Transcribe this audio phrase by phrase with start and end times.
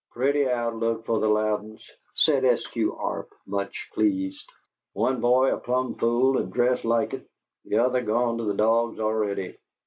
[0.09, 4.51] "Pretty outlook for the Loudens!" said Eskew Arp, much pleased.
[4.93, 7.27] "One boy a plum fool and dressed like it,
[7.65, 9.59] the other gone to the dogs already!"